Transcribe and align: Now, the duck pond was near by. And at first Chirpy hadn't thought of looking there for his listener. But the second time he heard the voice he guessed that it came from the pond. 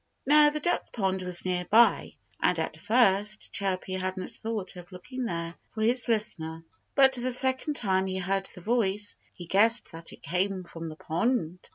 Now, 0.25 0.49
the 0.49 0.59
duck 0.59 0.91
pond 0.93 1.21
was 1.21 1.45
near 1.45 1.63
by. 1.69 2.15
And 2.41 2.57
at 2.57 2.75
first 2.75 3.51
Chirpy 3.51 3.93
hadn't 3.93 4.31
thought 4.31 4.75
of 4.75 4.91
looking 4.91 5.25
there 5.25 5.53
for 5.75 5.83
his 5.83 6.07
listener. 6.07 6.63
But 6.95 7.13
the 7.13 7.31
second 7.31 7.75
time 7.75 8.07
he 8.07 8.17
heard 8.17 8.47
the 8.55 8.61
voice 8.61 9.15
he 9.31 9.45
guessed 9.45 9.91
that 9.91 10.11
it 10.11 10.23
came 10.23 10.63
from 10.63 10.89
the 10.89 10.95
pond. 10.95 11.69